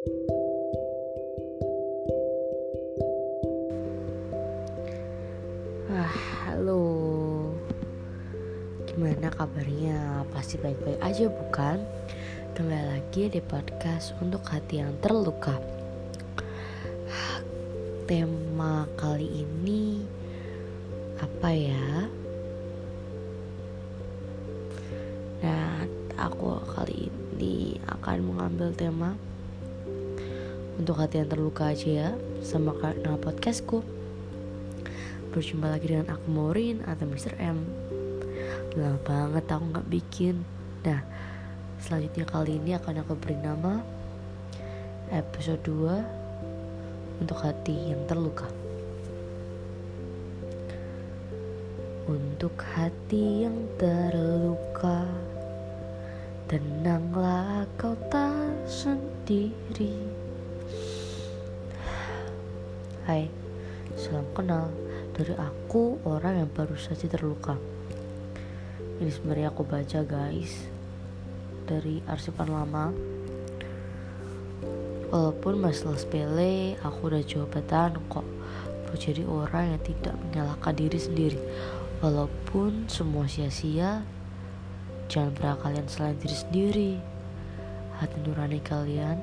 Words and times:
Ah, 0.00 0.08
halo. 6.48 7.52
Gimana 8.88 9.28
kabarnya? 9.28 10.24
Pasti 10.32 10.56
baik-baik 10.56 11.04
aja 11.04 11.28
bukan? 11.28 11.84
Kembali 12.56 12.96
lagi 12.96 13.28
di 13.28 13.44
podcast 13.44 14.16
untuk 14.24 14.40
hati 14.48 14.80
yang 14.80 14.96
terluka. 15.04 15.60
Tema 18.08 18.88
kali 18.96 19.44
ini 19.44 20.00
apa 21.20 21.52
ya? 21.52 22.08
Nah, 25.44 25.84
aku 26.16 26.56
kali 26.72 27.12
ini 27.36 27.76
akan 27.84 28.16
mengambil 28.24 28.72
tema 28.72 29.12
untuk 30.80 30.96
hati 30.96 31.20
yang 31.20 31.28
terluka 31.28 31.76
aja 31.76 31.88
ya 31.92 32.10
sama 32.40 32.72
nama 33.04 33.20
podcastku. 33.20 33.84
Berjumpa 35.28 35.68
lagi 35.68 35.92
dengan 35.92 36.08
aku 36.08 36.24
Maureen 36.32 36.80
atau 36.88 37.04
Mr. 37.04 37.36
M. 37.36 37.68
Lama 38.80 38.96
banget 39.04 39.44
aku 39.52 39.76
gak 39.76 39.88
bikin. 39.92 40.40
Nah 40.80 41.04
selanjutnya 41.84 42.24
kali 42.24 42.56
ini 42.56 42.72
akan 42.80 43.04
aku 43.04 43.12
beri 43.12 43.36
nama 43.36 43.84
Episode 45.12 45.60
2 45.68 47.28
Untuk 47.28 47.36
hati 47.44 47.92
yang 47.92 48.00
terluka. 48.08 48.48
Untuk 52.08 52.56
hati 52.56 53.44
yang 53.44 53.68
terluka 53.76 55.04
Tenanglah 56.48 57.68
kau 57.76 57.92
tak 58.08 58.64
sendiri 58.64 60.19
Hai, 63.10 63.26
salam 63.98 64.22
kenal 64.38 64.70
dari 65.18 65.34
aku 65.34 65.98
orang 66.06 66.46
yang 66.46 66.50
baru 66.54 66.78
saja 66.78 67.10
terluka. 67.10 67.58
Ini 69.02 69.10
sebenarnya 69.10 69.50
aku 69.50 69.66
baca 69.66 70.06
guys 70.06 70.70
dari 71.66 71.98
arsipan 72.06 72.54
lama. 72.54 72.94
Walaupun 75.10 75.58
masalah 75.58 75.98
sepele, 75.98 76.78
aku 76.86 77.10
udah 77.10 77.26
jawabatan 77.26 77.98
kok 78.06 78.22
buat 78.86 78.98
jadi 79.02 79.26
orang 79.26 79.74
yang 79.74 79.82
tidak 79.82 80.14
menyalahkan 80.14 80.74
diri 80.78 80.98
sendiri. 81.02 81.40
Walaupun 82.06 82.86
semua 82.86 83.26
sia-sia, 83.26 84.06
jangan 85.10 85.34
pernah 85.34 85.58
kalian 85.58 85.90
selain 85.90 86.14
diri 86.14 86.36
sendiri. 86.38 86.92
Hati 87.98 88.22
nurani 88.22 88.62
kalian 88.62 89.18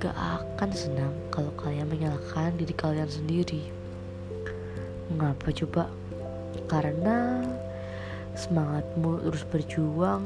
gak 0.00 0.16
akan 0.16 0.72
senang 0.72 1.12
kalau 1.28 1.52
kalian 1.60 1.84
menyalahkan 1.84 2.56
diri 2.56 2.72
kalian 2.72 3.04
sendiri. 3.04 3.68
Mengapa 5.12 5.52
coba? 5.52 5.92
Karena 6.64 7.44
semangatmu 8.32 9.20
terus 9.28 9.44
berjuang 9.44 10.24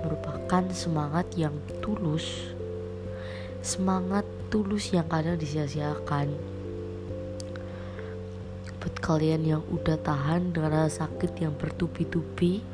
merupakan 0.00 0.64
semangat 0.72 1.28
yang 1.36 1.52
tulus. 1.84 2.48
Semangat 3.60 4.24
tulus 4.48 4.88
yang 4.88 5.04
kadang 5.04 5.36
disia-siakan. 5.36 6.32
Buat 8.80 8.96
kalian 9.04 9.44
yang 9.44 9.62
udah 9.68 10.00
tahan 10.00 10.56
dengan 10.56 10.88
rasa 10.88 11.04
sakit 11.04 11.36
yang 11.44 11.52
bertubi-tubi, 11.52 12.64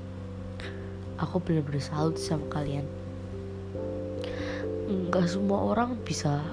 aku 1.19 1.43
benar-benar 1.43 1.83
salut 1.83 2.23
sama 2.23 2.47
kalian 2.55 2.87
nggak 4.85 5.27
semua 5.29 5.65
orang 5.73 5.97
bisa 6.05 6.45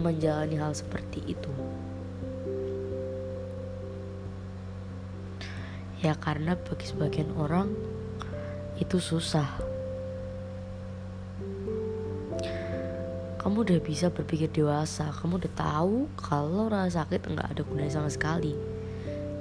menjalani 0.00 0.56
hal 0.56 0.72
seperti 0.72 1.20
itu. 1.28 1.52
Ya 6.00 6.14
karena 6.16 6.56
bagi 6.56 6.86
sebagian 6.88 7.28
orang 7.36 7.74
itu 8.78 8.96
susah. 9.02 9.44
Kamu 13.38 13.64
udah 13.64 13.80
bisa 13.80 14.12
berpikir 14.12 14.50
dewasa 14.50 15.08
kamu 15.14 15.40
udah 15.40 15.52
tahu 15.56 15.96
kalau 16.20 16.68
rasa 16.68 17.04
sakit 17.04 17.32
nggak 17.32 17.48
ada 17.52 17.62
gunanya 17.66 17.92
sama 17.98 18.10
sekali. 18.10 18.54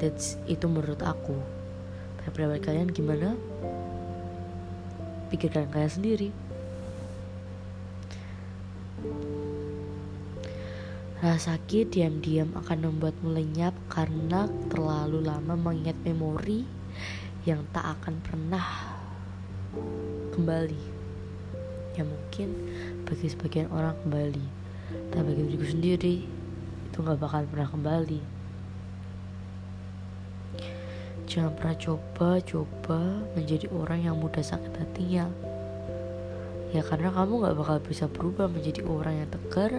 That's 0.01 0.35
itu 0.49 0.67
menurut 0.67 0.99
aku. 1.01 1.37
Pendapat 2.27 2.59
kalian 2.61 2.91
gimana? 2.91 3.33
Pikirkan 5.31 5.71
kalian 5.71 5.91
sendiri 5.91 6.29
Rasa 11.17 11.57
sakit 11.57 11.93
diam-diam 11.93 12.53
akan 12.53 12.89
membuatmu 12.89 13.33
lenyap 13.33 13.73
karena 13.89 14.45
terlalu 14.69 15.25
lama 15.25 15.57
mengingat 15.57 15.97
memori 16.05 16.65
yang 17.45 17.65
tak 17.73 17.97
akan 17.97 18.21
pernah 18.21 18.65
kembali. 20.37 20.83
Ya 21.97 22.05
mungkin 22.05 22.53
bagi 23.09 23.33
sebagian 23.33 23.73
orang 23.73 23.97
kembali, 24.05 24.45
tapi 25.09 25.25
bagi 25.25 25.41
diriku 25.49 25.65
sendiri 25.65 26.15
itu 26.85 26.97
gak 27.01 27.17
bakal 27.17 27.49
pernah 27.49 27.69
kembali. 27.69 28.21
Jangan 31.25 31.53
pernah 31.57 31.75
coba-coba 31.81 33.25
menjadi 33.33 33.65
orang 33.73 34.05
yang 34.05 34.15
mudah 34.21 34.45
sakit 34.45 34.73
hatinya 34.77 35.27
ya 36.75 36.83
karena 36.83 37.15
kamu 37.15 37.47
gak 37.47 37.55
bakal 37.55 37.77
bisa 37.79 38.05
berubah 38.11 38.51
menjadi 38.51 38.83
orang 38.83 39.23
yang 39.23 39.29
tegar 39.31 39.71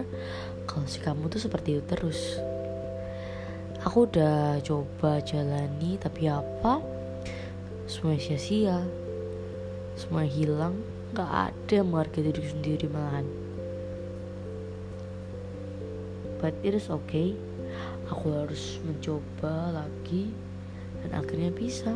kalau 0.65 0.85
si 0.89 0.97
kamu 1.01 1.29
tuh 1.29 1.41
seperti 1.41 1.77
itu 1.77 1.83
terus. 1.85 2.41
Aku 3.85 4.09
udah 4.09 4.59
coba 4.59 5.23
jalani 5.23 5.95
tapi 6.01 6.27
apa? 6.27 6.83
Semua 7.87 8.19
sia-sia. 8.19 8.83
Semua 9.95 10.27
hilang 10.27 10.77
gak 11.15 11.53
ada 11.53 11.73
yang 11.73 11.89
menghargai 11.89 12.27
diri 12.27 12.43
sendiri 12.43 12.85
malahan. 12.91 13.25
But 16.39 16.55
it 16.63 16.75
is 16.75 16.91
okay. 16.91 17.35
Aku 18.09 18.33
harus 18.33 18.81
mencoba 18.81 19.71
lagi 19.73 20.33
dan 21.05 21.21
akhirnya 21.23 21.53
bisa 21.53 21.95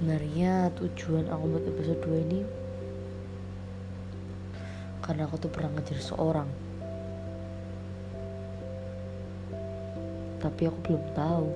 sebenarnya 0.00 0.72
tujuan 0.80 1.28
aku 1.28 1.44
buat 1.44 1.64
episode 1.76 2.00
2 2.08 2.24
ini 2.24 2.40
karena 5.04 5.28
aku 5.28 5.36
tuh 5.36 5.52
pernah 5.52 5.76
ngejar 5.76 6.00
seorang. 6.00 6.48
Tapi 10.40 10.62
aku 10.72 10.78
belum 10.88 11.04
tahu 11.12 11.46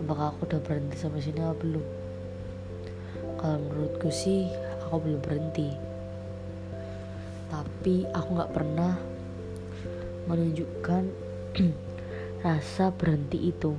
apakah 0.00 0.32
aku 0.32 0.48
udah 0.48 0.60
berhenti 0.64 0.96
sampai 0.96 1.20
sini 1.20 1.36
atau 1.44 1.52
belum. 1.60 1.84
Kalau 3.36 3.60
menurutku 3.68 4.08
sih 4.08 4.48
aku 4.88 5.04
belum 5.04 5.20
berhenti. 5.20 5.68
Tapi 7.52 8.08
aku 8.08 8.28
nggak 8.40 8.52
pernah 8.56 8.96
menunjukkan 10.24 11.12
rasa 12.48 12.88
berhenti 12.96 13.52
itu 13.52 13.76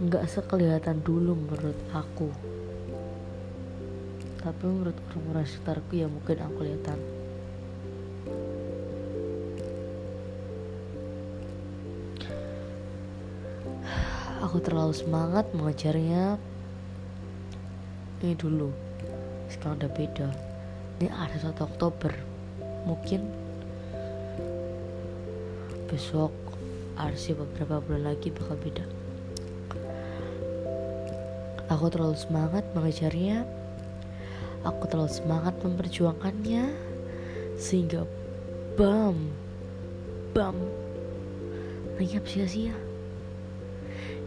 nggak 0.00 0.24
sekelihatan 0.32 1.04
dulu 1.04 1.36
menurut 1.36 1.76
aku. 1.92 2.32
Tapi 4.40 4.64
menurut 4.64 4.96
orang-orang 5.12 5.44
sekitarku 5.44 5.92
ya 5.92 6.08
mungkin 6.08 6.40
aku 6.40 6.54
kelihatan. 6.64 6.98
Aku 14.40 14.56
terlalu 14.64 14.96
semangat 14.96 15.52
mengejarnya. 15.52 16.40
Ini 18.24 18.32
dulu. 18.40 18.72
Sekarang 19.52 19.84
udah 19.84 19.92
beda. 19.92 20.28
Ini 20.96 21.12
ada 21.12 21.36
satu 21.36 21.68
Oktober. 21.68 22.16
Mungkin 22.88 23.20
besok 25.92 26.32
arsi 26.96 27.36
beberapa 27.36 27.84
bulan 27.84 28.16
lagi 28.16 28.32
bakal 28.32 28.56
beda 28.56 28.99
Aku 31.70 31.86
terlalu 31.86 32.18
semangat 32.18 32.66
mengejarnya. 32.74 33.46
Aku 34.66 34.90
terlalu 34.90 35.14
semangat 35.14 35.54
memperjuangkannya 35.62 36.66
sehingga 37.54 38.02
bam 38.74 39.30
bam 40.34 40.58
lenyap 41.94 42.26
sia-sia. 42.26 42.74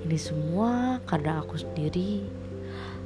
Ini 0.07 0.15
semua 0.15 1.03
karena 1.03 1.43
aku 1.43 1.59
sendiri. 1.59 2.23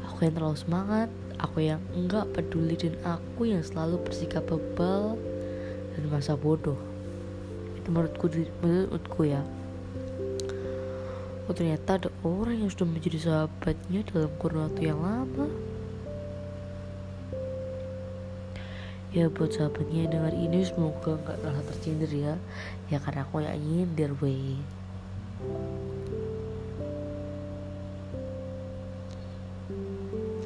Aku 0.06 0.30
yang 0.30 0.38
terlalu 0.38 0.58
semangat, 0.62 1.10
aku 1.42 1.58
yang 1.66 1.82
enggak 1.98 2.30
peduli 2.38 2.78
dan 2.78 2.94
aku 3.02 3.50
yang 3.50 3.66
selalu 3.66 3.98
bersikap 4.06 4.46
bebal 4.46 5.18
dan 5.98 6.04
masa 6.14 6.38
bodoh. 6.38 6.78
Itu 7.74 7.90
menurutku 7.90 8.30
menurutku 8.62 9.34
ya. 9.34 9.42
Oh 11.48 11.56
ternyata 11.56 11.96
ada 11.96 12.12
orang 12.28 12.60
yang 12.60 12.68
sudah 12.68 12.88
menjadi 12.92 13.18
sahabatnya 13.24 14.04
dalam 14.12 14.32
kurun 14.36 14.68
waktu 14.68 14.92
yang 14.92 15.00
lama 15.00 15.48
Ya 19.16 19.32
buat 19.32 19.56
sahabatnya 19.56 20.04
yang 20.04 20.12
dengar 20.12 20.36
ini 20.36 20.68
semoga 20.68 21.16
gak 21.24 21.40
terlalu 21.40 21.64
tersindir 21.72 22.12
ya 22.12 22.36
Ya 22.92 23.00
karena 23.00 23.24
aku 23.24 23.40
yang 23.40 23.56
nyindir 23.64 24.12
weh 24.20 24.60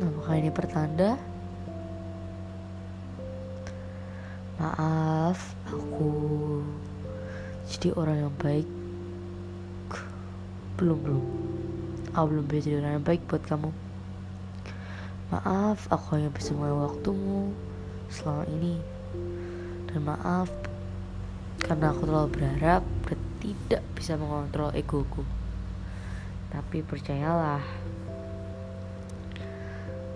Apakah 0.01 0.37
ini 0.37 0.49
pertanda? 0.53 1.17
Maaf, 4.61 5.57
aku 5.65 6.13
jadi 7.65 7.97
orang 7.97 8.17
yang 8.29 8.33
baik. 8.37 8.80
Belum 10.81 10.97
belum. 10.97 11.25
Aku 12.17 12.25
belum 12.25 12.45
bisa 12.49 12.65
jadi 12.65 12.81
orang 12.81 12.93
yang 12.97 13.05
baik 13.05 13.21
buat 13.29 13.45
kamu. 13.45 13.69
Maaf, 15.29 15.85
aku 15.93 16.17
hanya 16.17 16.33
bisa 16.33 16.57
mengambil 16.57 16.89
waktumu 16.89 17.53
selama 18.09 18.49
ini. 18.49 18.81
Dan 19.85 20.09
maaf, 20.09 20.49
karena 21.61 21.93
aku 21.93 22.09
terlalu 22.09 22.29
berharap 22.33 22.81
dan 23.05 23.19
tidak 23.37 23.85
bisa 23.93 24.17
mengontrol 24.17 24.73
egoku. 24.73 25.21
Tapi 26.49 26.81
percayalah, 26.81 27.61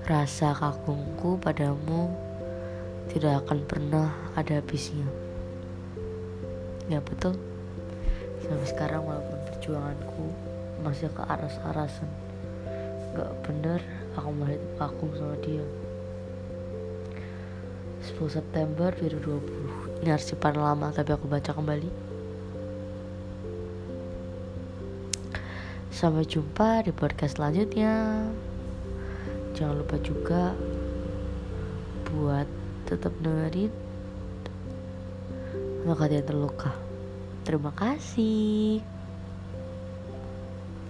rasa 0.10 0.58
kagumku 0.58 1.38
padamu 1.38 2.10
tidak 3.14 3.46
akan 3.46 3.62
pernah 3.70 4.10
ada 4.34 4.58
habisnya. 4.58 5.06
Ya 6.90 7.06
betul. 7.06 7.38
Sampai 8.42 8.68
sekarang 8.68 9.06
walaupun 9.06 9.40
perjuanganku 9.48 10.45
masih 10.86 11.10
ke 11.10 11.26
aras-arasan, 11.26 12.06
gak 13.18 13.34
bener 13.42 13.82
aku 14.14 14.30
masih 14.38 14.62
aku 14.78 15.06
sama 15.18 15.34
dia. 15.42 15.66
10 18.06 18.22
September 18.30 18.94
2020 19.02 20.06
Ini 20.06 20.14
arsipan 20.14 20.54
lama 20.62 20.94
tapi 20.94 21.10
aku 21.10 21.26
baca 21.26 21.50
kembali. 21.50 21.90
Sampai 25.90 26.30
jumpa 26.30 26.86
di 26.86 26.94
podcast 26.94 27.42
selanjutnya. 27.42 28.22
Jangan 29.58 29.76
lupa 29.82 29.98
juga 30.06 30.54
Buat 32.14 32.46
tetap 32.86 33.12
dengerin 33.20 33.74
untuk 35.82 35.98
kalian 35.98 36.26
terluka. 36.26 36.72
Terima 37.42 37.74
kasih 37.74 38.80